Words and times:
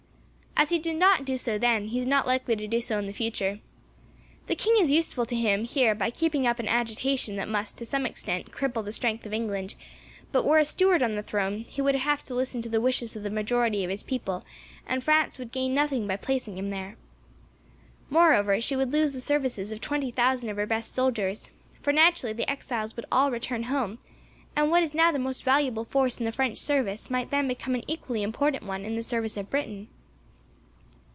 As 0.57 0.69
he 0.69 0.77
did 0.77 0.97
not 0.97 1.25
do 1.25 1.37
so 1.37 1.57
then, 1.57 1.87
he 1.87 1.97
is 1.97 2.05
not 2.05 2.27
likely 2.27 2.55
to 2.55 2.67
do 2.67 2.81
so 2.81 2.99
in 2.99 3.07
the 3.07 3.13
future. 3.13 3.59
The 4.45 4.53
king 4.53 4.77
is 4.77 4.91
useful 4.91 5.25
to 5.25 5.35
him, 5.35 5.63
here, 5.63 5.95
by 5.95 6.11
keeping 6.11 6.45
up 6.45 6.59
an 6.59 6.67
agitation 6.67 7.35
that 7.37 7.47
must, 7.49 7.79
to 7.79 7.85
some 7.85 8.05
extent, 8.05 8.51
cripple 8.51 8.85
the 8.85 8.91
strength 8.91 9.25
of 9.25 9.33
England; 9.33 9.73
but, 10.31 10.45
were 10.45 10.59
a 10.59 10.65
Stuart 10.65 11.01
on 11.01 11.15
the 11.15 11.23
throne, 11.23 11.65
he 11.67 11.81
would 11.81 11.95
have 11.95 12.21
to 12.25 12.35
listen 12.35 12.61
to 12.61 12.69
the 12.69 12.79
wishes 12.79 13.15
of 13.15 13.23
the 13.23 13.31
majority 13.31 13.83
of 13.83 13.89
his 13.89 14.03
people, 14.03 14.43
and 14.85 15.03
France 15.03 15.39
would 15.39 15.51
gain 15.51 15.73
nothing 15.73 16.05
by 16.05 16.15
placing 16.15 16.59
him 16.59 16.69
there. 16.69 16.95
Moreover, 18.11 18.61
she 18.61 18.75
would 18.75 18.93
lose 18.93 19.13
the 19.13 19.19
services 19.19 19.71
of 19.71 19.81
twenty 19.81 20.11
thousand 20.11 20.49
of 20.49 20.57
her 20.57 20.67
best 20.67 20.93
soldiers, 20.93 21.49
for 21.81 21.91
naturally 21.91 22.33
the 22.33 22.47
exiles 22.47 22.95
would 22.95 23.07
all 23.11 23.31
return 23.31 23.63
home, 23.63 23.97
and 24.55 24.69
what 24.69 24.83
is 24.83 24.93
now 24.93 25.11
the 25.11 25.17
most 25.17 25.43
valuable 25.43 25.85
force 25.85 26.19
in 26.19 26.25
the 26.25 26.31
French 26.31 26.59
service, 26.59 27.09
might 27.09 27.31
then 27.31 27.47
become 27.47 27.73
an 27.73 27.83
equally 27.87 28.21
important 28.21 28.63
one 28.63 28.85
in 28.85 28.95
the 28.95 29.01
service 29.01 29.35
of 29.35 29.49
Britain." 29.49 29.87